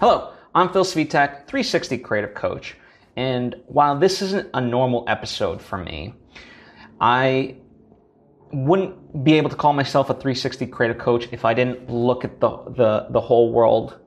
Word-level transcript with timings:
Hello, 0.00 0.32
I'm 0.54 0.72
Phil 0.72 0.84
Svitek, 0.84 1.48
360 1.48 1.98
Creative 1.98 2.32
Coach. 2.32 2.76
And 3.16 3.56
while 3.66 3.98
this 3.98 4.22
isn't 4.22 4.48
a 4.54 4.60
normal 4.60 5.02
episode 5.08 5.60
for 5.60 5.76
me, 5.76 6.14
I 7.00 7.56
wouldn't 8.52 9.24
be 9.24 9.34
able 9.34 9.50
to 9.50 9.56
call 9.56 9.72
myself 9.72 10.08
a 10.08 10.14
360 10.14 10.68
creative 10.68 10.98
coach 10.98 11.28
if 11.32 11.44
I 11.44 11.52
didn't 11.52 11.90
look 11.90 12.24
at 12.24 12.38
the, 12.38 12.48
the, 12.76 13.06
the 13.10 13.20
whole 13.20 13.52
world 13.52 13.98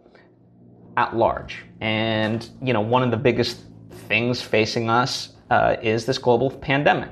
at 0.96 1.18
large. 1.18 1.66
And, 1.82 2.50
you 2.62 2.72
know, 2.72 2.80
one 2.80 3.04
of 3.04 3.12
the 3.12 3.18
biggest 3.18 3.60
things 4.08 4.42
facing 4.42 4.90
us 4.90 5.34
uh, 5.50 5.76
is 5.82 6.06
this 6.06 6.18
global 6.18 6.52
pandemic. 6.52 7.12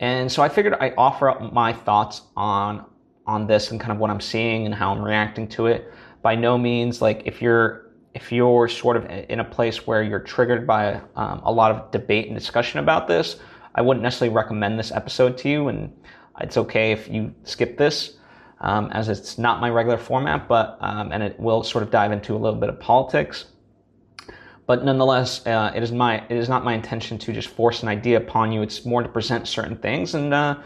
And 0.00 0.30
so 0.30 0.42
I 0.42 0.48
figured 0.48 0.74
I'd 0.74 0.94
offer 0.98 1.30
up 1.30 1.52
my 1.52 1.72
thoughts 1.72 2.22
on 2.36 2.84
on 3.26 3.46
this 3.46 3.70
and 3.70 3.80
kind 3.80 3.92
of 3.92 3.98
what 3.98 4.10
I'm 4.10 4.20
seeing 4.20 4.66
and 4.66 4.74
how 4.74 4.92
I'm 4.92 5.00
reacting 5.00 5.46
to 5.48 5.66
it. 5.66 5.92
By 6.22 6.34
no 6.34 6.58
means 6.58 7.00
like 7.00 7.22
if 7.24 7.40
you're 7.40 7.81
if 8.14 8.30
you're 8.30 8.68
sort 8.68 8.96
of 8.96 9.06
in 9.06 9.40
a 9.40 9.44
place 9.44 9.86
where 9.86 10.02
you're 10.02 10.20
triggered 10.20 10.66
by 10.66 11.00
um, 11.16 11.40
a 11.44 11.52
lot 11.52 11.70
of 11.70 11.90
debate 11.90 12.26
and 12.26 12.36
discussion 12.36 12.78
about 12.78 13.08
this, 13.08 13.36
I 13.74 13.82
wouldn't 13.82 14.02
necessarily 14.02 14.34
recommend 14.34 14.78
this 14.78 14.92
episode 14.92 15.38
to 15.38 15.48
you. 15.48 15.68
And 15.68 15.92
it's 16.40 16.56
okay 16.56 16.92
if 16.92 17.08
you 17.08 17.34
skip 17.44 17.78
this, 17.78 18.16
um, 18.60 18.90
as 18.92 19.08
it's 19.08 19.38
not 19.38 19.60
my 19.60 19.70
regular 19.70 19.98
format, 19.98 20.46
but 20.46 20.76
um, 20.80 21.12
and 21.12 21.22
it 21.22 21.38
will 21.40 21.62
sort 21.62 21.82
of 21.82 21.90
dive 21.90 22.12
into 22.12 22.34
a 22.34 22.38
little 22.38 22.58
bit 22.58 22.68
of 22.68 22.78
politics. 22.78 23.46
But 24.66 24.84
nonetheless, 24.84 25.44
uh, 25.46 25.72
it 25.74 25.82
is 25.82 25.90
my 25.90 26.24
it 26.28 26.36
is 26.36 26.48
not 26.48 26.64
my 26.64 26.74
intention 26.74 27.18
to 27.18 27.32
just 27.32 27.48
force 27.48 27.82
an 27.82 27.88
idea 27.88 28.18
upon 28.18 28.52
you. 28.52 28.62
It's 28.62 28.84
more 28.84 29.02
to 29.02 29.08
present 29.08 29.48
certain 29.48 29.76
things 29.76 30.14
and 30.14 30.32
uh, 30.32 30.56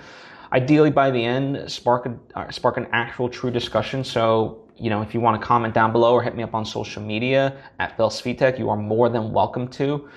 ideally 0.53 0.91
by 0.91 1.11
the 1.11 1.25
end 1.25 1.71
spark 1.71 2.07
a, 2.07 2.39
uh, 2.39 2.51
spark 2.51 2.77
an 2.77 2.87
actual 2.93 3.29
true 3.29 3.51
discussion. 3.51 4.05
So 4.05 4.66
you 4.79 4.91
know 4.91 5.03
if 5.03 5.15
you 5.15 5.21
want 5.21 5.41
to 5.41 5.47
comment 5.47 5.75
down 5.75 5.93
below 5.93 6.13
or 6.13 6.23
hit 6.23 6.37
me 6.37 6.43
up 6.43 6.55
on 6.55 6.65
social 6.65 7.03
media 7.03 7.57
at 7.79 7.97
Phil 7.97 8.11
Svitek, 8.11 8.59
you 8.59 8.69
are 8.69 8.77
more 8.77 9.09
than 9.09 9.33
welcome 9.33 9.69
to. 9.69 10.09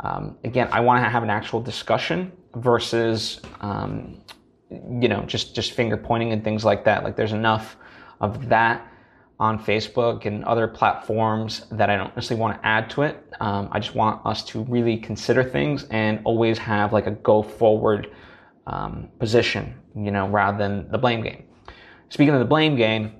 Um, 0.00 0.36
again, 0.44 0.68
I 0.72 0.80
want 0.80 1.04
to 1.04 1.08
have 1.08 1.22
an 1.22 1.30
actual 1.30 1.60
discussion 1.60 2.32
versus 2.56 3.40
um, 3.60 4.20
you 4.70 5.08
know 5.08 5.22
just 5.22 5.54
just 5.54 5.72
finger 5.72 5.96
pointing 5.96 6.32
and 6.32 6.42
things 6.42 6.64
like 6.64 6.84
that. 6.84 7.04
Like 7.04 7.16
there's 7.16 7.32
enough 7.32 7.76
of 8.20 8.48
that 8.48 8.86
on 9.38 9.62
Facebook 9.62 10.24
and 10.24 10.44
other 10.44 10.66
platforms 10.66 11.66
that 11.70 11.90
I 11.90 11.96
don't 11.96 12.14
necessarily 12.16 12.40
want 12.40 12.60
to 12.60 12.66
add 12.66 12.88
to 12.90 13.02
it. 13.02 13.22
Um, 13.40 13.68
I 13.70 13.80
just 13.80 13.94
want 13.94 14.24
us 14.24 14.42
to 14.44 14.64
really 14.64 14.96
consider 14.96 15.44
things 15.44 15.84
and 15.90 16.20
always 16.24 16.56
have 16.58 16.92
like 16.92 17.06
a 17.06 17.10
go 17.10 17.42
forward 17.42 18.10
um, 18.66 19.08
position, 19.18 19.74
you 19.94 20.10
know, 20.10 20.26
rather 20.28 20.56
than 20.56 20.90
the 20.90 20.98
blame 20.98 21.22
game. 21.22 21.44
Speaking 22.08 22.32
of 22.32 22.40
the 22.40 22.46
blame 22.46 22.76
game, 22.76 23.12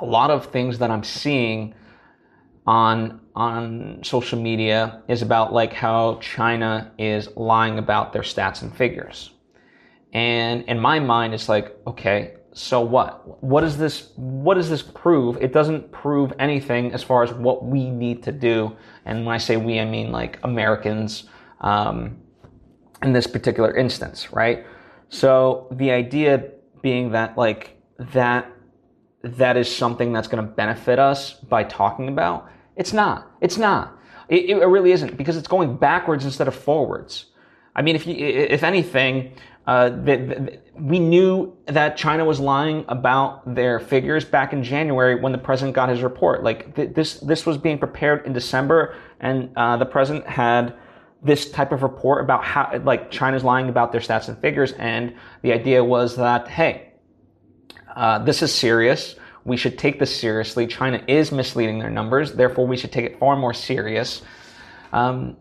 a 0.00 0.04
lot 0.04 0.30
of 0.30 0.46
things 0.46 0.78
that 0.78 0.90
I'm 0.90 1.04
seeing 1.04 1.74
on 2.66 3.20
on 3.34 4.00
social 4.02 4.40
media 4.40 5.02
is 5.08 5.22
about 5.22 5.52
like 5.52 5.72
how 5.72 6.18
China 6.20 6.92
is 6.98 7.28
lying 7.36 7.78
about 7.78 8.12
their 8.12 8.22
stats 8.22 8.62
and 8.62 8.74
figures. 8.76 9.30
And 10.12 10.64
in 10.64 10.78
my 10.78 10.98
mind, 10.98 11.34
it's 11.34 11.48
like, 11.48 11.76
okay, 11.86 12.34
so 12.52 12.80
what? 12.80 13.42
What 13.42 13.60
does 13.60 13.78
this 13.78 14.10
what 14.16 14.54
does 14.54 14.68
this 14.68 14.82
prove? 14.82 15.36
It 15.40 15.52
doesn't 15.52 15.92
prove 15.92 16.32
anything 16.38 16.92
as 16.92 17.02
far 17.02 17.22
as 17.22 17.32
what 17.32 17.64
we 17.64 17.88
need 17.88 18.22
to 18.24 18.32
do. 18.32 18.76
And 19.04 19.24
when 19.24 19.34
I 19.34 19.38
say 19.38 19.56
we, 19.56 19.78
I 19.78 19.84
mean 19.84 20.10
like 20.10 20.38
Americans 20.42 21.24
um, 21.60 22.18
in 23.02 23.12
this 23.12 23.26
particular 23.26 23.76
instance, 23.76 24.32
right? 24.32 24.66
So 25.08 25.68
the 25.72 25.90
idea 25.90 26.50
being 26.82 27.12
that 27.12 27.36
like 27.38 27.76
that 28.12 28.50
that 29.22 29.56
is 29.56 29.74
something 29.74 30.12
that's 30.12 30.28
going 30.28 30.44
to 30.44 30.50
benefit 30.50 30.98
us 30.98 31.34
by 31.34 31.64
talking 31.64 32.08
about. 32.08 32.48
It's 32.76 32.92
not. 32.92 33.30
It's 33.40 33.58
not. 33.58 33.98
It, 34.28 34.50
it 34.50 34.66
really 34.66 34.92
isn't 34.92 35.16
because 35.16 35.36
it's 35.36 35.48
going 35.48 35.76
backwards 35.76 36.24
instead 36.24 36.48
of 36.48 36.54
forwards. 36.54 37.26
I 37.74 37.82
mean, 37.82 37.96
if 37.96 38.06
you, 38.06 38.14
if 38.16 38.62
anything, 38.62 39.34
uh, 39.66 39.90
the, 39.90 40.16
the, 40.16 40.60
we 40.74 40.98
knew 40.98 41.56
that 41.66 41.96
China 41.96 42.24
was 42.24 42.40
lying 42.40 42.84
about 42.88 43.54
their 43.54 43.78
figures 43.78 44.24
back 44.24 44.52
in 44.52 44.62
January 44.62 45.20
when 45.20 45.32
the 45.32 45.38
president 45.38 45.74
got 45.74 45.88
his 45.88 46.02
report. 46.02 46.42
Like 46.42 46.74
th- 46.74 46.94
this, 46.94 47.20
this 47.20 47.44
was 47.44 47.58
being 47.58 47.78
prepared 47.78 48.24
in 48.26 48.32
December, 48.32 48.96
and 49.20 49.50
uh, 49.56 49.76
the 49.76 49.86
president 49.86 50.26
had 50.26 50.74
this 51.22 51.50
type 51.50 51.70
of 51.70 51.82
report 51.82 52.24
about 52.24 52.42
how, 52.42 52.80
like, 52.82 53.10
China's 53.10 53.44
lying 53.44 53.68
about 53.68 53.92
their 53.92 54.00
stats 54.00 54.28
and 54.28 54.38
figures, 54.38 54.72
and 54.72 55.14
the 55.42 55.52
idea 55.52 55.84
was 55.84 56.16
that, 56.16 56.48
hey, 56.48 56.89
uh, 57.96 58.18
this 58.18 58.42
is 58.42 58.54
serious. 58.54 59.16
We 59.44 59.56
should 59.56 59.78
take 59.78 59.98
this 59.98 60.14
seriously. 60.14 60.66
China 60.66 61.02
is 61.08 61.32
misleading 61.32 61.78
their 61.78 61.90
numbers, 61.90 62.32
therefore, 62.32 62.66
we 62.66 62.76
should 62.76 62.92
take 62.92 63.06
it 63.06 63.18
far 63.18 63.36
more 63.36 63.54
serious. 63.54 64.22
Um, 64.92 65.36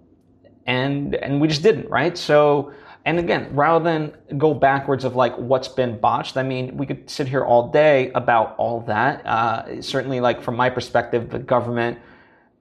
and 0.66 1.16
and 1.16 1.42
we 1.42 1.48
just 1.48 1.64
didn't, 1.64 1.90
right? 1.90 2.18
So 2.18 2.72
and 3.06 3.18
again, 3.18 3.56
rather 3.56 3.84
than 3.84 4.38
go 4.38 4.54
backwards 4.54 5.04
of 5.04 5.16
like 5.16 5.36
what's 5.38 5.68
been 5.68 6.00
botched, 6.00 6.38
I 6.38 6.44
mean, 6.44 6.78
we 6.78 6.86
could 6.86 7.10
sit 7.10 7.28
here 7.28 7.44
all 7.44 7.70
day 7.70 8.12
about 8.14 8.56
all 8.58 8.82
that. 8.82 9.26
Uh, 9.26 9.82
certainly, 9.82 10.20
like 10.20 10.44
from 10.44 10.56
my 10.56 10.70
perspective, 10.70 11.30
the 11.30 11.40
government 11.40 11.98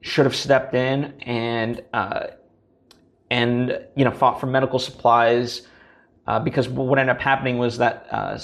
should 0.00 0.24
have 0.24 0.34
stepped 0.34 0.74
in 0.74 1.12
and 1.22 1.84
uh, 1.92 2.28
and 3.30 3.78
you 3.94 4.04
know 4.04 4.10
fought 4.10 4.40
for 4.40 4.46
medical 4.46 4.78
supplies 4.78 5.66
uh, 6.26 6.38
because 6.38 6.68
what 6.68 6.98
ended 6.98 7.14
up 7.14 7.20
happening 7.20 7.58
was 7.58 7.78
that 7.78 8.06
uh, 8.10 8.38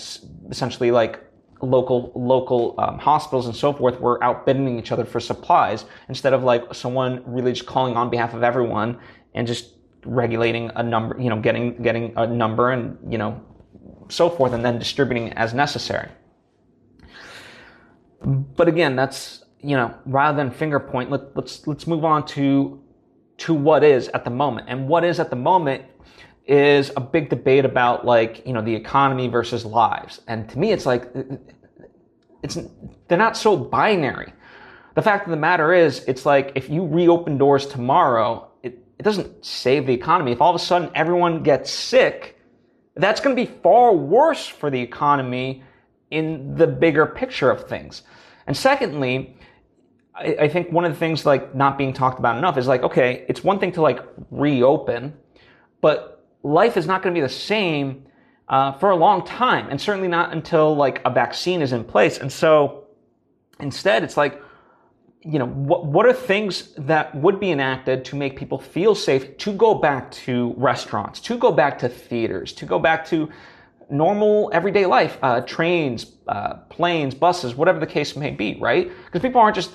essentially 0.51 0.91
like 0.91 1.24
local 1.65 2.13
local 2.15 2.75
um, 2.79 2.99
hospitals 2.99 3.47
and 3.47 3.57
so 3.57 3.73
forth 3.73 4.01
were 4.01 4.23
outbidding 4.23 4.79
each 4.79 4.93
other 4.93 5.05
for 5.05 5.21
supplies 5.21 5.85
instead 6.09 6.33
of 6.33 6.45
like 6.45 6.75
someone 6.75 7.23
really 7.27 7.53
just 7.53 7.67
calling 7.67 7.97
on 7.97 8.11
behalf 8.11 8.35
of 8.35 8.43
everyone 8.43 8.99
and 9.35 9.47
just 9.47 9.75
regulating 10.05 10.71
a 10.77 10.83
number, 10.83 11.21
you 11.21 11.31
know, 11.31 11.41
getting 11.41 11.83
getting 11.83 12.13
a 12.17 12.27
number 12.27 12.71
and 12.71 12.99
you 13.11 13.19
know, 13.19 13.41
so 14.09 14.29
forth, 14.29 14.53
and 14.53 14.65
then 14.65 14.79
distributing 14.79 15.33
as 15.33 15.55
necessary. 15.55 16.09
But 18.23 18.69
again, 18.69 18.97
that's 18.97 19.45
you 19.61 19.77
know, 19.77 19.95
rather 20.05 20.37
than 20.37 20.51
finger 20.51 20.79
point, 20.79 21.11
let, 21.11 21.35
let's 21.37 21.67
let's 21.67 21.87
move 21.87 22.05
on 22.05 22.27
to 22.27 22.83
to 23.39 23.55
what 23.55 23.83
is 23.83 24.09
at 24.09 24.25
the 24.25 24.31
moment, 24.31 24.69
and 24.69 24.89
what 24.89 25.05
is 25.05 25.19
at 25.19 25.31
the 25.31 25.37
moment 25.37 25.85
is 26.47 26.93
a 26.97 27.01
big 27.01 27.31
debate 27.31 27.65
about 27.65 28.05
like 28.05 28.47
you 28.47 28.53
know 28.53 28.63
the 28.63 28.75
economy 28.75 29.29
versus 29.29 29.65
lives, 29.65 30.21
and 30.27 30.49
to 30.51 30.59
me, 30.59 30.73
it's 30.73 30.87
like 30.87 31.11
it's 32.43 32.59
they're 33.09 33.19
not 33.19 33.37
so 33.37 33.57
binary. 33.57 34.33
The 34.95 35.03
fact 35.03 35.27
of 35.27 35.31
the 35.31 35.37
matter 35.37 35.73
is, 35.73 36.05
it's 36.07 36.25
like 36.25 36.53
if 36.55 36.71
you 36.71 36.87
reopen 36.87 37.39
doors 37.39 37.67
tomorrow 37.67 38.51
it 38.63 38.79
it 38.99 39.03
doesn't 39.03 39.45
save 39.45 39.87
the 39.87 39.95
economy. 39.95 40.33
If 40.33 40.41
all 40.41 40.55
of 40.55 40.57
a 40.57 40.65
sudden 40.65 40.91
everyone 40.95 41.43
gets 41.43 41.71
sick, 41.71 42.39
that's 42.95 43.21
going 43.21 43.35
to 43.35 43.43
be 43.43 43.51
far 43.63 43.95
worse 43.95 44.47
for 44.47 44.71
the 44.71 44.81
economy 44.81 45.63
in 46.11 46.55
the 46.55 46.67
bigger 46.67 47.07
picture 47.07 47.51
of 47.51 47.69
things. 47.69 48.03
And 48.47 48.57
secondly, 48.57 49.37
I, 50.15 50.37
I 50.43 50.49
think 50.49 50.71
one 50.71 50.85
of 50.85 50.93
the 50.93 50.99
things 50.99 51.27
like 51.27 51.55
not 51.55 51.77
being 51.77 51.93
talked 51.93 52.19
about 52.19 52.37
enough 52.39 52.57
is 52.57 52.67
like, 52.67 52.83
okay, 52.83 53.25
it's 53.29 53.43
one 53.43 53.59
thing 53.59 53.73
to 53.73 53.83
like 53.83 54.01
reopen, 54.31 55.15
but 55.81 56.14
life 56.45 56.77
is 56.77 56.87
not 56.87 57.03
going 57.03 57.13
to 57.15 57.19
be 57.19 57.23
the 57.23 57.33
same 57.33 58.05
uh, 58.49 58.73
for 58.73 58.91
a 58.91 58.97
long 58.97 59.25
time, 59.25 59.69
and 59.71 59.81
certainly 59.81 60.09
not 60.09 60.33
until 60.33 60.77
like 60.77 61.01
a 61.05 61.11
vaccine 61.11 61.63
is 61.63 61.73
in 61.73 61.83
place. 61.83 62.19
And 62.19 62.31
so 62.31 62.85
instead, 63.59 64.05
it's 64.05 64.17
like, 64.17 64.41
you 65.23 65.39
know, 65.39 65.47
what, 65.47 65.87
what 65.87 66.05
are 66.05 66.13
things 66.13 66.75
that 66.77 67.15
would 67.15 67.41
be 67.41 67.51
enacted 67.51 68.05
to 68.05 68.17
make 68.17 68.37
people 68.37 68.59
feel 68.59 68.95
safe 68.95 69.39
to 69.39 69.53
go 69.55 69.75
back 69.75 70.11
to 70.11 70.55
restaurants, 70.59 71.19
to 71.21 71.39
go 71.39 71.51
back 71.51 71.79
to 71.79 71.89
theaters, 71.89 72.53
to 72.53 72.67
go 72.67 72.79
back 72.79 73.07
to 73.07 73.31
normal 73.89 74.51
everyday 74.53 74.85
life, 74.85 75.17
uh, 75.23 75.41
trains, 75.41 76.13
uh, 76.29 76.57
planes, 76.69 77.15
buses, 77.15 77.55
whatever 77.55 77.81
the 77.81 77.87
case 77.87 78.17
may 78.17 78.31
be, 78.31 78.59
right? 78.61 78.91
Because 79.07 79.23
people 79.23 79.41
aren't 79.41 79.57
just, 79.57 79.71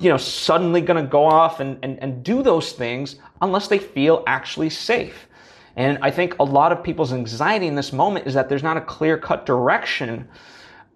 you 0.00 0.10
know, 0.10 0.16
suddenly 0.16 0.80
going 0.80 1.02
to 1.02 1.08
go 1.08 1.24
off 1.24 1.60
and, 1.60 1.78
and, 1.84 2.02
and 2.02 2.24
do 2.24 2.42
those 2.42 2.72
things 2.72 3.16
unless 3.40 3.68
they 3.68 3.78
feel 3.78 4.24
actually 4.26 4.70
safe. 4.70 5.28
And 5.76 5.98
I 6.02 6.10
think 6.10 6.38
a 6.38 6.44
lot 6.44 6.72
of 6.72 6.82
people's 6.82 7.12
anxiety 7.12 7.66
in 7.66 7.74
this 7.74 7.92
moment 7.92 8.26
is 8.26 8.34
that 8.34 8.48
there's 8.48 8.62
not 8.62 8.76
a 8.76 8.80
clear 8.80 9.16
cut 9.16 9.46
direction 9.46 10.28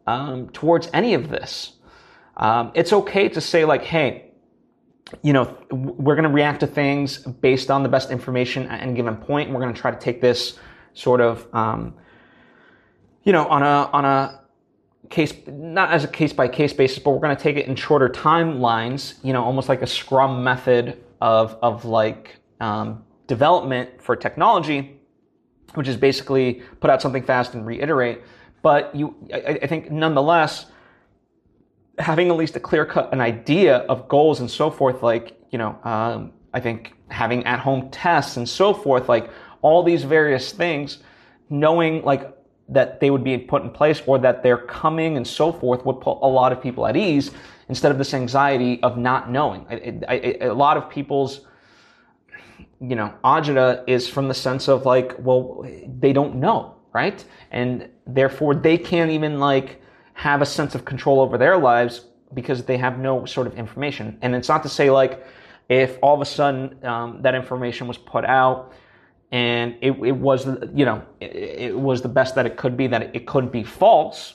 um, 0.07 0.49
towards 0.51 0.89
any 0.93 1.15
of 1.15 1.31
this. 1.31 1.73
Um, 2.37 2.73
it's 2.75 2.93
okay 2.93 3.29
to 3.31 3.41
say 3.41 3.65
like, 3.65 3.83
hey, 3.83 4.31
you 5.23 5.33
know, 5.33 5.57
we're 5.71 6.15
going 6.15 6.29
to 6.29 6.35
react 6.35 6.61
to 6.61 6.67
things 6.67 7.19
based 7.19 7.71
on 7.71 7.83
the 7.83 7.89
best 7.89 8.11
information 8.11 8.67
at 8.67 8.83
any 8.83 8.95
given 8.95 9.17
point. 9.17 9.49
And 9.49 9.55
we're 9.55 9.63
going 9.63 9.75
to 9.75 9.81
try 9.81 9.91
to 9.91 9.99
take 9.99 10.21
this 10.21 10.59
sort 10.95 11.21
of, 11.21 11.47
um, 11.55 11.95
you 13.23 13.33
know, 13.33 13.47
on 13.47 13.63
a 13.63 13.91
on 13.93 14.05
a 14.05 14.41
case 15.09 15.33
not 15.47 15.91
as 15.91 16.05
a 16.05 16.09
case 16.09 16.33
by 16.33 16.49
case 16.49 16.73
basis, 16.73 16.99
but 16.99 17.11
we're 17.11 17.21
going 17.21 17.37
to 17.37 17.43
take 17.43 17.57
it 17.57 17.67
in 17.67 17.77
shorter 17.77 18.09
timelines. 18.09 19.15
You 19.23 19.33
know, 19.33 19.45
almost 19.45 19.69
like 19.69 19.83
a 19.83 19.87
Scrum 19.87 20.43
method 20.43 21.03
of 21.21 21.57
of 21.63 21.85
like 21.85 22.37
um, 22.61 23.05
development 23.27 24.03
for 24.03 24.17
technology, 24.17 25.01
which 25.75 25.89
is 25.89 25.97
basically 25.97 26.63
put 26.81 26.91
out 26.91 27.03
something 27.03 27.23
fast 27.23 27.55
and 27.55 27.67
reiterate. 27.67 28.21
But 28.63 28.95
you, 28.95 29.15
I, 29.33 29.59
I 29.63 29.67
think, 29.67 29.91
nonetheless 29.91 30.67
having 31.99 32.29
at 32.29 32.37
least 32.37 32.57
a 32.57 32.61
clear 32.61 32.85
cut 32.85 33.13
an 33.13 33.21
idea 33.21 33.79
of 33.79 34.09
goals 34.09 34.41
and 34.41 34.51
so 34.51 34.71
forth, 34.71 35.03
like 35.03 35.41
you 35.51 35.59
know, 35.59 35.79
um, 35.85 36.33
I 36.53 36.61
think 36.61 36.95
having 37.09 37.45
at 37.45 37.61
home 37.61 37.91
tests 37.91 38.37
and 38.37 38.49
so 38.49 38.75
forth, 38.75 39.09
like 39.09 39.31
all 39.63 39.83
these 39.83 40.05
various 40.05 40.53
things, 40.53 40.99
knowing 41.49 42.03
like 42.05 42.33
that 42.69 43.01
they 43.01 43.11
would 43.11 43.23
be 43.23 43.39
put 43.39 43.63
in 43.63 43.71
place 43.71 44.03
or 44.07 44.19
that 44.19 44.43
they're 44.43 44.59
coming 44.59 45.17
and 45.17 45.27
so 45.27 45.53
forth 45.53 45.85
would 45.87 46.01
put 46.01 46.19
a 46.21 46.29
lot 46.29 46.53
of 46.53 46.61
people 46.61 46.87
at 46.87 46.97
ease 46.97 47.31
instead 47.69 47.93
of 47.93 47.99
this 47.99 48.13
anxiety 48.13 48.83
of 48.83 48.99
not 48.99 49.31
knowing. 49.31 49.65
I, 49.71 50.01
I, 50.09 50.47
a 50.47 50.55
lot 50.55 50.77
of 50.77 50.91
people's, 50.91 51.43
you 52.81 52.97
know, 52.97 53.13
agita 53.25 53.85
is 53.87 54.09
from 54.09 54.29
the 54.29 54.35
sense 54.35 54.69
of 54.69 54.85
like, 54.85 55.15
well, 55.19 55.67
they 55.99 56.13
don't 56.13 56.37
know, 56.37 56.77
right? 56.93 57.25
And 57.51 57.89
therefore 58.07 58.55
they 58.55 58.79
can't 58.79 59.11
even 59.11 59.39
like 59.39 59.83
have 60.15 60.43
a 60.43 60.47
sense 60.47 60.75
of 60.75 60.85
control 60.85 61.21
over 61.21 61.39
their 61.39 61.57
lives 61.57 62.07
because 62.35 62.65
they 62.65 62.77
have 62.77 62.99
no 62.99 63.25
sort 63.25 63.47
of 63.47 63.55
information. 63.55 64.19
And 64.23 64.35
it's 64.35 64.49
not 64.49 64.63
to 64.63 64.69
say 64.69 64.91
like, 64.91 65.25
if 65.69 65.99
all 66.03 66.15
of 66.15 66.21
a 66.21 66.25
sudden 66.25 66.85
um, 66.85 67.23
that 67.23 67.35
information 67.35 67.89
was 67.89 67.99
put 67.99 68.25
out 68.25 68.73
and 69.33 69.77
it, 69.81 69.91
it 69.91 70.13
was 70.13 70.47
you 70.73 70.85
know 70.85 71.05
it, 71.21 71.35
it, 71.35 71.79
was 71.79 72.01
the 72.01 72.09
best 72.09 72.35
that 72.35 72.47
it 72.47 72.57
could 72.57 72.77
be 72.77 72.87
that 72.87 73.15
it 73.15 73.27
couldn't 73.27 73.51
be 73.51 73.65
false 73.65 74.35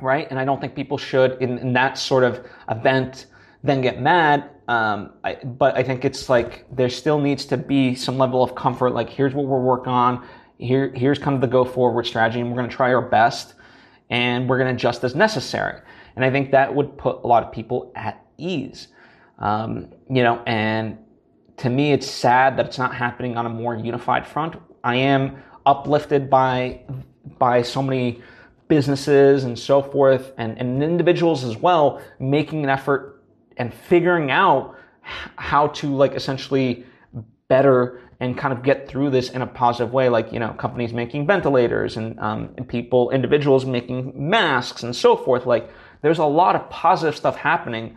right 0.00 0.26
and 0.30 0.38
i 0.38 0.44
don't 0.44 0.60
think 0.60 0.74
people 0.74 0.98
should 0.98 1.40
in, 1.40 1.58
in 1.58 1.72
that 1.72 1.96
sort 1.96 2.24
of 2.24 2.44
event 2.70 3.26
then 3.62 3.80
get 3.80 4.00
mad 4.00 4.50
um, 4.68 5.12
I, 5.24 5.34
but 5.34 5.76
i 5.76 5.82
think 5.82 6.04
it's 6.04 6.28
like 6.28 6.66
there 6.74 6.90
still 6.90 7.18
needs 7.18 7.44
to 7.46 7.56
be 7.56 7.94
some 7.94 8.18
level 8.18 8.42
of 8.42 8.54
comfort 8.54 8.90
like 8.90 9.10
here's 9.10 9.34
what 9.34 9.46
we're 9.46 9.60
working 9.60 9.92
on 9.92 10.26
here 10.58 10.92
here's 10.94 11.18
kind 11.18 11.34
of 11.34 11.40
the 11.40 11.46
go 11.46 11.64
forward 11.64 12.06
strategy 12.06 12.40
and 12.40 12.50
we're 12.50 12.56
going 12.56 12.70
to 12.70 12.74
try 12.74 12.92
our 12.92 13.02
best 13.02 13.54
and 14.10 14.48
we're 14.48 14.58
going 14.58 14.68
to 14.68 14.74
adjust 14.74 15.04
as 15.04 15.14
necessary 15.14 15.80
and 16.16 16.24
i 16.24 16.30
think 16.30 16.50
that 16.50 16.74
would 16.74 16.96
put 16.96 17.22
a 17.22 17.26
lot 17.26 17.42
of 17.42 17.52
people 17.52 17.92
at 17.94 18.24
ease 18.38 18.88
um, 19.38 19.88
you 20.08 20.22
know 20.22 20.42
and 20.46 20.98
to 21.60 21.68
me, 21.68 21.92
it's 21.92 22.10
sad 22.10 22.56
that 22.56 22.66
it's 22.66 22.78
not 22.78 22.94
happening 22.94 23.36
on 23.36 23.44
a 23.44 23.48
more 23.50 23.76
unified 23.76 24.26
front. 24.26 24.56
I 24.82 24.96
am 24.96 25.42
uplifted 25.66 26.30
by 26.30 26.80
by 27.38 27.60
so 27.60 27.82
many 27.82 28.22
businesses 28.68 29.44
and 29.44 29.58
so 29.58 29.82
forth, 29.82 30.32
and, 30.38 30.58
and 30.58 30.82
individuals 30.82 31.44
as 31.44 31.58
well, 31.58 32.00
making 32.18 32.64
an 32.64 32.70
effort 32.70 33.19
and 33.56 33.72
figuring 33.72 34.30
out 34.30 34.76
how 35.02 35.68
to 35.68 35.94
like 35.94 36.12
essentially 36.12 36.84
better 37.48 38.00
and 38.20 38.36
kind 38.36 38.52
of 38.52 38.62
get 38.62 38.86
through 38.86 39.10
this 39.10 39.30
in 39.30 39.42
a 39.42 39.46
positive 39.46 39.92
way. 39.92 40.08
Like 40.08 40.32
you 40.32 40.38
know, 40.38 40.52
companies 40.52 40.92
making 40.92 41.26
ventilators 41.26 41.96
and, 41.96 42.18
um, 42.20 42.54
and 42.56 42.68
people, 42.68 43.10
individuals 43.10 43.64
making 43.64 44.12
masks 44.14 44.82
and 44.82 44.94
so 44.94 45.16
forth. 45.16 45.46
Like 45.46 45.70
there's 46.02 46.18
a 46.18 46.24
lot 46.24 46.54
of 46.54 46.68
positive 46.70 47.16
stuff 47.16 47.36
happening 47.36 47.96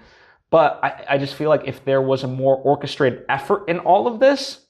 but 0.54 0.80
I, 0.84 1.16
I 1.16 1.18
just 1.18 1.34
feel 1.34 1.50
like 1.50 1.64
if 1.66 1.84
there 1.84 2.00
was 2.00 2.24
a 2.24 2.28
more 2.28 2.56
orchestrated 2.58 3.26
effort 3.28 3.68
in 3.68 3.80
all 3.80 4.06
of 4.06 4.20
this, 4.20 4.64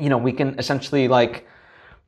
you 0.00 0.08
know, 0.08 0.16
we 0.16 0.32
can 0.32 0.58
essentially 0.58 1.08
like 1.08 1.46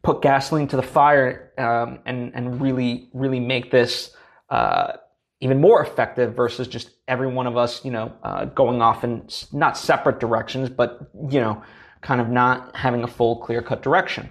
put 0.02 0.22
gasoline 0.22 0.66
to 0.68 0.76
the 0.76 0.82
fire 0.82 1.52
um, 1.58 1.98
and 2.06 2.32
and 2.34 2.58
really 2.58 3.10
really 3.12 3.38
make 3.38 3.70
this 3.70 4.16
uh, 4.48 4.94
even 5.40 5.60
more 5.60 5.82
effective 5.82 6.34
versus 6.34 6.66
just 6.66 6.90
every 7.08 7.26
one 7.26 7.46
of 7.46 7.56
us, 7.56 7.84
you 7.84 7.90
know, 7.90 8.12
uh, 8.22 8.46
going 8.46 8.80
off 8.80 9.04
in 9.04 9.28
not 9.52 9.76
separate 9.76 10.18
directions, 10.18 10.70
but 10.70 11.10
you 11.28 11.40
know, 11.40 11.62
kind 12.00 12.20
of 12.20 12.28
not 12.28 12.74
having 12.74 13.02
a 13.04 13.06
full 13.06 13.36
clear 13.36 13.60
cut 13.60 13.82
direction. 13.82 14.30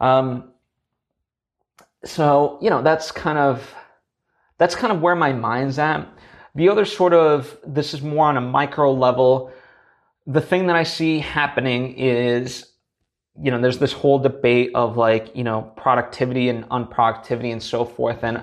Um, 0.00 0.52
so 2.04 2.58
you 2.60 2.68
know, 2.68 2.82
that's 2.82 3.10
kind 3.10 3.38
of 3.38 3.74
that's 4.58 4.74
kind 4.74 4.92
of 4.92 5.00
where 5.00 5.16
my 5.16 5.32
mind's 5.32 5.78
at. 5.78 6.06
The 6.54 6.70
other 6.70 6.86
sort 6.86 7.12
of, 7.12 7.58
this 7.66 7.92
is 7.92 8.00
more 8.00 8.26
on 8.26 8.38
a 8.38 8.40
micro 8.40 8.90
level. 8.92 9.52
The 10.26 10.40
thing 10.40 10.68
that 10.68 10.76
I 10.76 10.84
see 10.84 11.18
happening 11.18 11.94
is, 11.98 12.72
you 13.38 13.50
know, 13.50 13.60
there's 13.60 13.78
this 13.78 13.92
whole 13.92 14.18
debate 14.18 14.70
of 14.74 14.96
like, 14.96 15.36
you 15.36 15.44
know, 15.44 15.70
productivity 15.76 16.48
and 16.48 16.64
unproductivity 16.70 17.52
and 17.52 17.62
so 17.62 17.84
forth. 17.84 18.24
And, 18.24 18.42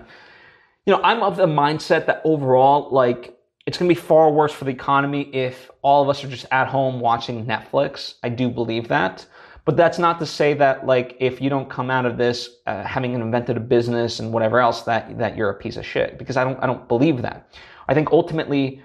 you 0.86 0.94
know, 0.94 1.02
I'm 1.04 1.24
of 1.24 1.38
the 1.38 1.46
mindset 1.46 2.06
that 2.08 2.22
overall, 2.24 2.90
like, 2.92 3.38
it's 3.66 3.78
going 3.78 3.88
to 3.88 3.96
be 3.96 4.00
far 4.00 4.32
worse 4.32 4.52
for 4.52 4.66
the 4.66 4.72
economy 4.72 5.34
if 5.34 5.72
all 5.82 6.04
of 6.04 6.10
us 6.10 6.24
are 6.24 6.28
just 6.28 6.46
at 6.52 6.68
home 6.68 7.00
watching 7.00 7.46
Netflix. 7.46 8.16
I 8.22 8.30
do 8.30 8.50
believe 8.50 8.90
that. 8.90 9.26
But 9.66 9.78
that's 9.78 9.98
not 9.98 10.20
to 10.20 10.26
say 10.26 10.54
that 10.56 10.86
like 10.86 11.16
if 11.22 11.40
you 11.40 11.50
don't 11.50 11.70
come 11.70 11.90
out 11.90 12.06
of 12.06 12.18
this 12.18 12.50
uh, 12.68 12.84
having 12.84 13.14
invented 13.14 13.56
a 13.56 13.62
business 13.62 14.20
and 14.20 14.34
whatever 14.34 14.60
else 14.60 14.82
that 14.82 15.18
that 15.18 15.38
you're 15.38 15.50
a 15.50 15.54
piece 15.54 15.78
of 15.78 15.86
shit 15.86 16.18
because 16.18 16.36
I 16.36 16.44
don't 16.44 16.62
I 16.62 16.68
don't 16.68 16.88
believe 16.90 17.22
that. 17.22 17.50
I 17.88 17.94
think 17.94 18.12
ultimately 18.12 18.82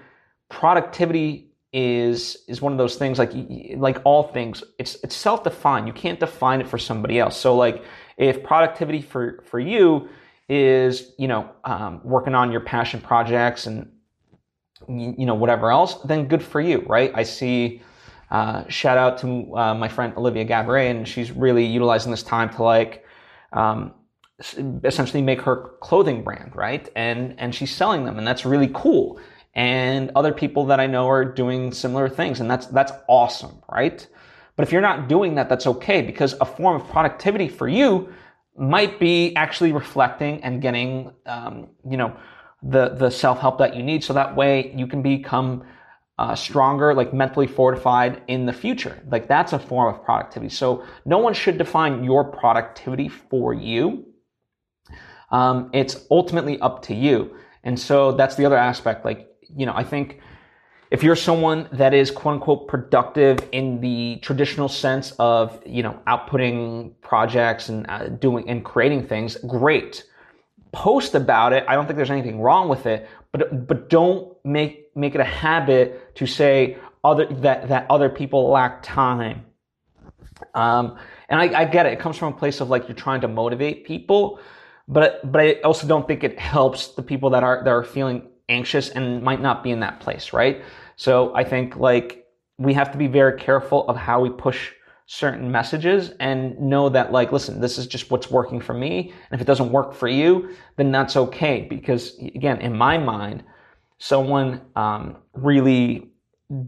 productivity 0.47 1.51
is 1.73 2.37
is 2.47 2.61
one 2.61 2.71
of 2.71 2.77
those 2.77 2.95
things 2.95 3.19
like 3.19 3.31
like 3.75 4.01
all 4.03 4.23
things 4.23 4.63
it's 4.79 4.95
it's 5.03 5.15
self-defined 5.15 5.85
you 5.85 5.93
can't 5.93 6.19
define 6.19 6.61
it 6.61 6.67
for 6.67 6.79
somebody 6.79 7.19
else 7.19 7.37
so 7.37 7.55
like 7.55 7.83
if 8.17 8.41
productivity 8.41 9.01
for 9.03 9.43
for 9.45 9.59
you 9.59 10.09
is 10.49 11.13
you 11.17 11.27
know 11.27 11.49
um, 11.63 12.01
working 12.03 12.35
on 12.35 12.51
your 12.51 12.61
passion 12.61 12.99
projects 12.99 13.67
and 13.67 13.89
you 14.87 15.25
know 15.25 15.35
whatever 15.35 15.71
else 15.71 15.95
then 16.03 16.27
good 16.27 16.41
for 16.41 16.59
you 16.59 16.79
right 16.87 17.11
i 17.15 17.23
see 17.23 17.81
uh, 18.31 18.63
shout 18.67 18.97
out 18.97 19.17
to 19.17 19.55
uh, 19.55 19.73
my 19.73 19.87
friend 19.87 20.13
olivia 20.17 20.45
gabourey 20.45 20.89
and 20.89 21.07
she's 21.07 21.31
really 21.31 21.65
utilizing 21.65 22.11
this 22.11 22.23
time 22.23 22.49
to 22.49 22.63
like 22.63 23.05
um, 23.53 23.93
essentially 24.83 25.21
make 25.21 25.41
her 25.41 25.71
clothing 25.81 26.23
brand, 26.23 26.55
right? 26.55 26.89
And 26.95 27.35
and 27.39 27.53
she's 27.53 27.75
selling 27.75 28.05
them, 28.05 28.17
and 28.17 28.25
that's 28.25 28.45
really 28.45 28.69
cool. 28.73 29.19
And 29.53 30.11
other 30.15 30.31
people 30.31 30.65
that 30.67 30.79
I 30.79 30.87
know 30.87 31.09
are 31.09 31.25
doing 31.25 31.71
similar 31.73 32.07
things, 32.07 32.39
and 32.39 32.49
that's 32.49 32.67
that's 32.67 32.91
awesome, 33.07 33.61
right? 33.71 34.05
But 34.55 34.67
if 34.67 34.71
you're 34.71 34.81
not 34.81 35.07
doing 35.07 35.35
that, 35.35 35.49
that's 35.49 35.67
okay 35.67 36.01
because 36.01 36.35
a 36.41 36.45
form 36.45 36.81
of 36.81 36.87
productivity 36.89 37.47
for 37.47 37.67
you 37.67 38.13
might 38.59 38.99
be 38.99 39.35
actually 39.35 39.71
reflecting 39.71 40.43
and 40.43 40.61
getting, 40.61 41.11
um, 41.25 41.69
you 41.89 41.97
know, 41.97 42.15
the 42.61 42.89
the 42.89 43.09
self 43.09 43.39
help 43.39 43.57
that 43.59 43.75
you 43.75 43.83
need, 43.83 44.03
so 44.03 44.13
that 44.13 44.35
way 44.35 44.73
you 44.75 44.85
can 44.85 45.01
become 45.01 45.63
uh, 46.19 46.35
stronger, 46.35 46.93
like 46.93 47.13
mentally 47.13 47.47
fortified 47.47 48.21
in 48.27 48.45
the 48.45 48.51
future. 48.51 49.01
Like 49.09 49.29
that's 49.29 49.53
a 49.53 49.59
form 49.59 49.93
of 49.93 50.03
productivity. 50.03 50.53
So 50.53 50.83
no 51.05 51.17
one 51.17 51.33
should 51.33 51.57
define 51.57 52.03
your 52.03 52.25
productivity 52.25 53.07
for 53.07 53.53
you. 53.53 54.05
Um, 55.31 55.69
it's 55.73 56.05
ultimately 56.11 56.59
up 56.59 56.81
to 56.83 56.93
you. 56.93 57.37
And 57.63 57.79
so 57.79 58.11
that's 58.11 58.35
the 58.35 58.45
other 58.45 58.57
aspect. 58.57 59.05
Like, 59.05 59.29
you 59.55 59.65
know, 59.65 59.73
I 59.73 59.83
think 59.83 60.19
if 60.91 61.03
you're 61.03 61.15
someone 61.15 61.69
that 61.71 61.93
is 61.93 62.09
quote 62.09 62.35
unquote 62.35 62.67
productive 62.67 63.39
in 63.51 63.79
the 63.79 64.17
traditional 64.21 64.67
sense 64.67 65.13
of, 65.19 65.61
you 65.65 65.83
know, 65.83 65.99
outputting 66.07 66.93
projects 67.01 67.69
and 67.69 67.85
uh, 67.89 68.07
doing 68.07 68.49
and 68.49 68.65
creating 68.65 69.05
things, 69.05 69.35
great. 69.47 70.05
Post 70.71 71.15
about 71.15 71.53
it. 71.53 71.63
I 71.67 71.75
don't 71.75 71.85
think 71.85 71.97
there's 71.97 72.11
anything 72.11 72.41
wrong 72.41 72.69
with 72.69 72.85
it, 72.85 73.07
but 73.31 73.67
but 73.67 73.89
don't 73.89 74.35
make 74.43 74.95
make 74.95 75.15
it 75.15 75.21
a 75.21 75.25
habit 75.25 76.15
to 76.15 76.25
say 76.25 76.77
other 77.03 77.25
that 77.25 77.69
that 77.69 77.85
other 77.89 78.09
people 78.09 78.49
lack 78.49 78.83
time. 78.83 79.45
Um, 80.53 80.97
and 81.27 81.39
I, 81.39 81.61
I 81.61 81.65
get 81.65 81.85
it. 81.85 81.93
It 81.93 81.99
comes 81.99 82.17
from 82.17 82.33
a 82.33 82.37
place 82.37 82.61
of 82.61 82.69
like 82.69 82.87
you're 82.87 82.95
trying 82.95 83.21
to 83.21 83.27
motivate 83.27 83.85
people, 83.85 84.39
but 84.87 85.31
but 85.31 85.41
I 85.41 85.53
also 85.61 85.87
don't 85.87 86.07
think 86.07 86.23
it 86.23 86.39
helps 86.39 86.89
the 86.89 87.03
people 87.03 87.31
that 87.31 87.43
are 87.43 87.63
that 87.63 87.69
are 87.69 87.83
feeling 87.83 88.28
anxious 88.49 88.89
and 88.89 89.21
might 89.23 89.41
not 89.41 89.63
be 89.63 89.71
in 89.71 89.79
that 89.79 89.99
place, 89.99 90.33
right? 90.33 90.63
So 90.95 91.33
I 91.35 91.43
think 91.43 91.77
like 91.77 92.27
we 92.57 92.73
have 92.73 92.91
to 92.91 92.97
be 92.97 93.07
very 93.07 93.39
careful 93.39 93.87
of 93.87 93.95
how 93.95 94.19
we 94.19 94.29
push 94.29 94.71
certain 95.05 95.51
messages 95.51 96.11
and 96.19 96.59
know 96.59 96.87
that 96.87 97.11
like 97.11 97.31
listen 97.31 97.59
this 97.59 97.79
is 97.79 97.87
just 97.87 98.11
what's 98.11 98.29
working 98.29 98.61
for 98.61 98.75
me 98.75 99.11
and 99.31 99.39
if 99.39 99.41
it 99.41 99.47
doesn't 99.47 99.71
work 99.71 99.91
for 99.91 100.07
you 100.07 100.51
then 100.75 100.91
that's 100.91 101.15
okay 101.15 101.65
because 101.67 102.15
again 102.19 102.61
in 102.61 102.77
my 102.77 102.95
mind 102.95 103.43
someone 103.97 104.61
um, 104.75 105.17
really 105.33 106.11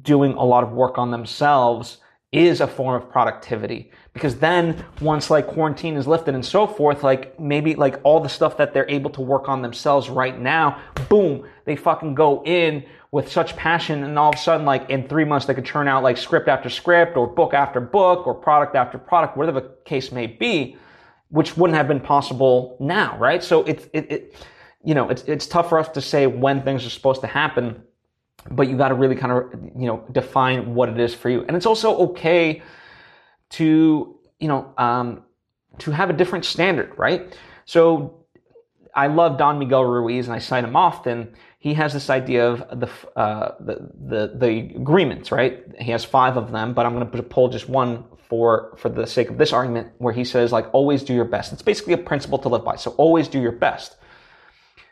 doing 0.02 0.34
a 0.34 0.44
lot 0.44 0.64
of 0.64 0.72
work 0.72 0.98
on 0.98 1.12
themselves 1.12 2.00
is 2.32 2.62
a 2.62 2.68
form 2.68 3.02
of 3.02 3.10
productivity. 3.10 3.92
Because 4.14 4.38
then 4.38 4.86
once 5.02 5.30
like 5.30 5.48
quarantine 5.48 5.98
is 5.98 6.08
lifted 6.08 6.34
and 6.34 6.46
so 6.46 6.66
forth 6.66 7.04
like 7.04 7.38
maybe 7.40 7.76
like 7.76 8.00
all 8.04 8.22
the 8.22 8.30
stuff 8.30 8.56
that 8.58 8.74
they're 8.74 8.90
able 8.90 9.10
to 9.12 9.22
work 9.22 9.50
on 9.50 9.62
themselves 9.62 10.10
right 10.10 10.40
now 10.40 10.82
boom 11.10 11.46
they 11.66 11.76
fucking 11.76 12.16
go 12.16 12.42
in 12.46 12.86
with 13.12 13.30
such 13.30 13.56
passion 13.58 14.04
and 14.04 14.18
all 14.18 14.30
of 14.30 14.36
a 14.36 14.38
sudden 14.38 14.66
like 14.66 14.90
in 14.90 15.08
three 15.08 15.26
months 15.26 15.46
they 15.46 15.54
could 15.54 15.66
churn 15.66 15.88
out 15.88 16.04
like 16.04 16.18
script 16.18 16.48
after 16.48 16.70
script 16.70 17.18
or 17.18 17.28
book 17.28 17.54
after 17.54 17.82
book 17.82 18.26
or 18.26 18.34
product 18.34 18.76
after 18.76 18.98
product 18.98 19.36
whatever 19.36 19.60
the 19.60 19.72
case 19.84 20.12
may 20.12 20.28
be 20.28 20.78
which 21.32 21.58
wouldn't 21.58 21.76
have 21.76 21.88
been 21.88 22.00
possible 22.00 22.78
now 22.80 23.18
right? 23.18 23.44
So 23.44 23.64
it's 23.64 23.88
it, 23.94 24.12
it 24.12 24.36
you 24.84 24.94
know 24.94 25.10
it's 25.10 25.24
it's 25.24 25.48
tough 25.48 25.70
for 25.70 25.80
us 25.80 25.90
to 25.90 26.02
say 26.02 26.28
when 26.28 26.62
things 26.64 26.86
are 26.86 26.90
supposed 26.90 27.22
to 27.22 27.28
happen 27.28 27.84
but 28.50 28.68
you 28.68 28.78
got 28.78 28.90
to 28.90 28.96
really 28.96 29.16
kind 29.16 29.32
of 29.32 29.54
you 29.78 29.86
know 29.88 30.04
define 30.12 30.74
what 30.74 30.90
it 30.90 31.00
is 31.00 31.14
for 31.14 31.30
you 31.30 31.44
and 31.48 31.56
it's 31.56 31.66
also 31.66 31.96
okay 31.98 32.62
to 33.50 34.18
you 34.40 34.48
know 34.48 34.74
um, 34.78 35.24
to 35.78 35.92
have 35.92 36.10
a 36.10 36.14
different 36.14 36.46
standard 36.46 36.92
right 36.98 37.38
so 37.66 38.22
I 38.94 39.08
love 39.08 39.38
Don 39.38 39.60
Miguel 39.60 39.86
Ruiz, 39.86 40.28
and 40.28 40.36
I 40.36 40.40
cite 40.40 40.64
him 40.64 40.76
often. 40.76 41.34
He 41.60 41.74
has 41.76 41.94
this 41.94 42.10
idea 42.10 42.50
of 42.50 42.80
the 42.80 42.90
uh, 43.16 43.56
the, 43.60 43.90
the 44.08 44.32
the 44.36 44.76
agreements, 44.76 45.32
right? 45.32 45.64
He 45.80 45.92
has 45.92 46.04
five 46.04 46.38
of 46.38 46.52
them, 46.52 46.74
but 46.74 46.86
I'm 46.86 46.94
going 46.94 47.10
to 47.10 47.24
pull 47.24 47.50
just 47.50 47.70
one 47.70 48.04
for 48.28 48.76
for 48.78 48.90
the 48.90 49.06
sake 49.06 49.30
of 49.30 49.38
this 49.38 49.54
argument, 49.54 49.92
where 50.00 50.14
he 50.14 50.24
says 50.24 50.52
like 50.52 50.68
always 50.74 51.04
do 51.04 51.14
your 51.14 51.26
best. 51.26 51.54
It's 51.54 51.62
basically 51.62 51.94
a 51.94 51.98
principle 51.98 52.40
to 52.40 52.50
live 52.50 52.66
by. 52.66 52.76
So 52.76 52.92
always 52.92 53.28
do 53.28 53.40
your 53.40 53.52
best. 53.52 53.96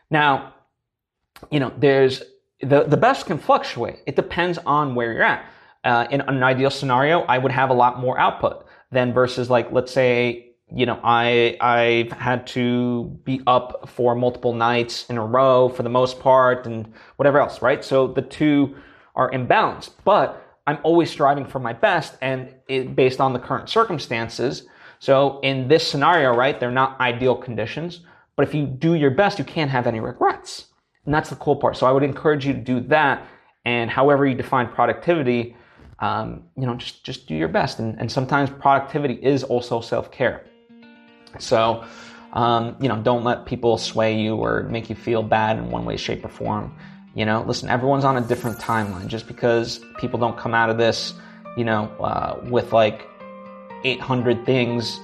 Now, 0.10 0.54
you 1.52 1.60
know, 1.60 1.74
there's 1.78 2.24
the 2.62 2.84
the 2.84 2.98
best 2.98 3.26
can 3.26 3.38
fluctuate. 3.38 4.00
It 4.06 4.16
depends 4.16 4.58
on 4.66 4.96
where 4.96 5.14
you're 5.14 5.24
at. 5.24 5.46
Uh, 5.84 6.08
in 6.12 6.22
an 6.22 6.44
ideal 6.44 6.70
scenario, 6.70 7.22
I 7.22 7.38
would 7.38 7.54
have 7.54 7.70
a 7.70 7.74
lot 7.74 8.00
more 8.00 8.20
output 8.20 8.66
than 8.92 9.14
versus 9.14 9.50
like 9.50 9.72
let's 9.72 9.92
say 9.92 10.50
you 10.72 10.86
know, 10.86 11.00
I 11.04 11.58
I've 11.60 12.12
had 12.12 12.46
to 12.48 13.06
be 13.24 13.42
up 13.48 13.90
for 13.90 14.16
multiple 14.16 14.54
nights 14.54 15.10
in 15.10 15.18
a 15.18 15.26
row 15.26 15.70
for 15.70 15.84
the 15.84 15.90
most 15.90 16.20
part 16.20 16.66
and 16.66 16.92
whatever 17.16 17.40
else, 17.40 17.62
right? 17.62 17.84
So 17.84 18.08
the 18.08 18.22
two 18.22 18.76
are 19.16 19.32
imbalanced, 19.32 19.92
but 20.04 20.46
I'm 20.68 20.78
always 20.84 21.10
striving 21.10 21.46
for 21.46 21.60
my 21.60 21.74
best 21.74 22.16
and 22.22 22.54
it, 22.68 22.96
based 22.96 23.20
on 23.20 23.34
the 23.34 23.40
current 23.40 23.70
circumstances. 23.70 24.68
So 25.00 25.40
in 25.42 25.68
this 25.68 25.88
scenario, 25.88 26.36
right, 26.36 26.60
they're 26.60 26.72
not 26.72 27.00
ideal 27.00 27.36
conditions, 27.36 28.02
but 28.36 28.48
if 28.48 28.54
you 28.54 28.68
do 28.68 28.94
your 28.94 29.12
best, 29.12 29.40
you 29.40 29.46
can't 29.46 29.72
have 29.72 29.88
any 29.88 30.00
regrets. 30.00 30.66
And 31.06 31.14
that's 31.14 31.30
the 31.30 31.36
cool 31.36 31.56
part. 31.56 31.78
So 31.78 31.88
I 31.88 31.92
would 31.92 32.04
encourage 32.04 32.46
you 32.46 32.54
to 32.54 32.60
do 32.60 32.80
that. 32.82 33.26
And 33.66 33.90
however 33.90 34.26
you 34.26 34.36
define 34.36 34.68
productivity, 34.68 35.56
um, 36.00 36.44
you 36.58 36.66
know, 36.66 36.76
just, 36.76 37.04
just 37.04 37.28
do 37.28 37.36
your 37.36 37.48
best. 37.48 37.80
And, 37.80 38.00
and 38.00 38.12
sometimes 38.12 38.50
productivity 38.50 39.16
is 39.16 39.44
also 39.44 39.82
self 39.82 40.12
care. 40.12 40.46
So, 41.38 41.86
um, 42.34 42.76
you 42.80 42.88
know, 42.88 43.02
don't 43.02 43.24
let 43.24 43.46
people 43.46 43.78
sway 43.78 44.20
you 44.20 44.36
or 44.36 44.64
make 44.64 44.90
you 44.90 44.96
feel 44.96 45.24
bad 45.24 45.58
in 45.58 45.70
one 45.70 45.86
way, 45.86 45.98
shape, 45.98 46.24
or 46.24 46.30
form. 46.30 46.76
You 47.16 47.26
know, 47.26 47.44
listen, 47.46 47.70
everyone's 47.70 48.06
on 48.06 48.18
a 48.18 48.22
different 48.22 48.60
timeline. 48.60 49.08
Just 49.08 49.28
because 49.28 49.82
people 50.00 50.20
don't 50.20 50.38
come 50.38 50.54
out 50.54 50.70
of 50.70 50.78
this, 50.78 51.14
you 51.58 51.66
know, 51.66 51.86
uh, 52.00 52.40
with 52.50 52.72
like 52.72 53.08
800 53.84 54.46
things, 54.46 55.00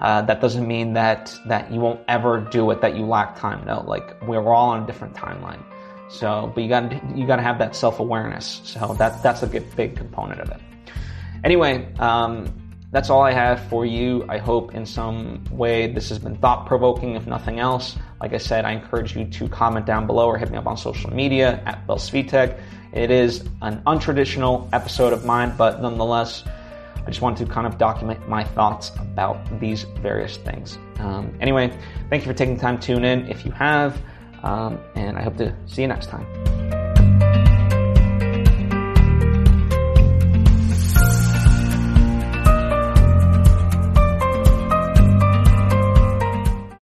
uh, 0.00 0.22
that 0.22 0.40
doesn't 0.40 0.66
mean 0.66 0.94
that 0.94 1.36
that 1.46 1.70
you 1.72 1.80
won't 1.80 2.00
ever 2.08 2.40
do 2.40 2.70
it. 2.70 2.80
That 2.80 2.96
you 2.96 3.04
lack 3.04 3.38
time. 3.38 3.64
No, 3.66 3.82
like 3.86 4.20
we're 4.26 4.52
all 4.52 4.70
on 4.70 4.82
a 4.82 4.86
different 4.86 5.14
timeline. 5.14 5.62
So, 6.08 6.50
but 6.54 6.62
you 6.62 6.68
got 6.68 7.16
you 7.16 7.26
got 7.26 7.36
to 7.36 7.42
have 7.42 7.58
that 7.58 7.76
self 7.76 8.00
awareness. 8.00 8.60
So 8.64 8.94
that 8.94 9.22
that's 9.22 9.42
a 9.42 9.46
good, 9.46 9.74
big 9.76 9.96
component 9.96 10.40
of 10.40 10.50
it. 10.50 10.60
Anyway, 11.44 11.92
um, 11.98 12.52
that's 12.92 13.08
all 13.08 13.22
I 13.22 13.32
have 13.32 13.60
for 13.68 13.86
you. 13.86 14.24
I 14.28 14.38
hope 14.38 14.74
in 14.74 14.84
some 14.84 15.44
way 15.50 15.92
this 15.92 16.08
has 16.08 16.18
been 16.18 16.36
thought 16.36 16.66
provoking, 16.66 17.14
if 17.14 17.26
nothing 17.26 17.60
else. 17.60 17.96
Like 18.20 18.32
I 18.32 18.38
said, 18.38 18.64
I 18.64 18.72
encourage 18.72 19.16
you 19.16 19.26
to 19.26 19.48
comment 19.48 19.86
down 19.86 20.06
below 20.06 20.26
or 20.26 20.36
hit 20.36 20.50
me 20.50 20.58
up 20.58 20.66
on 20.66 20.76
social 20.76 21.10
media 21.12 21.62
at 21.64 21.86
Phil 21.86 21.96
Svitek. 21.96 22.60
It 22.92 23.10
is 23.10 23.44
an 23.62 23.80
untraditional 23.86 24.68
episode 24.72 25.12
of 25.12 25.24
mine, 25.24 25.54
but 25.56 25.80
nonetheless, 25.80 26.42
just 27.10 27.20
wanted 27.20 27.46
to 27.46 27.52
kind 27.52 27.66
of 27.66 27.76
document 27.76 28.26
my 28.28 28.42
thoughts 28.42 28.92
about 28.98 29.60
these 29.60 29.82
various 30.00 30.36
things. 30.38 30.78
Um, 30.98 31.36
anyway, 31.40 31.76
thank 32.08 32.24
you 32.24 32.32
for 32.32 32.36
taking 32.36 32.54
the 32.56 32.60
time 32.60 32.78
to 32.78 32.86
tune 32.86 33.04
in 33.04 33.28
if 33.28 33.44
you 33.44 33.52
have, 33.52 34.00
um, 34.42 34.78
and 34.94 35.18
I 35.18 35.22
hope 35.22 35.36
to 35.36 35.54
see 35.66 35.82
you 35.82 35.88
next 35.88 36.06
time. 36.06 36.59